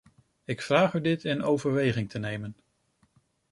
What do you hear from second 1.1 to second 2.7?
in overweging te nemen.